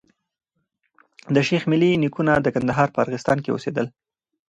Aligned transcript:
د 1.35 1.37
شېخ 1.47 1.63
ملي 1.71 1.91
نيکونه 2.03 2.33
د 2.41 2.47
کندهار 2.55 2.87
په 2.91 2.99
ارغستان 3.03 3.37
کي 3.43 3.49
اوسېدل. 3.51 3.87